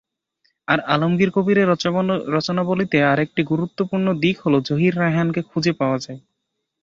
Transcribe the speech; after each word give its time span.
আর 0.67 0.79
আলমগীর 0.93 1.31
কবিরের 1.31 1.69
রচনাবলিতে 2.35 2.97
আরেকটি 3.03 3.41
গুরুত্বপূর্ণ 3.43 4.07
দিক 4.23 4.35
হলো 4.45 4.57
জহির 4.67 4.93
রায়হানকে 4.97 5.41
খুঁজে 5.49 5.73
পাওয়া। 5.73 5.97